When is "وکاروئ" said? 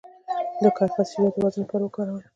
1.85-2.23